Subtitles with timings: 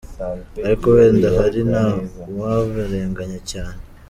[0.65, 1.85] Ariko wenda ahari nta
[2.39, 3.79] wabarenganya cyane.